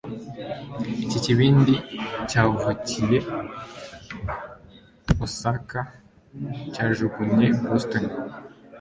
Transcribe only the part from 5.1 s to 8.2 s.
Osaka cyajugunye Boston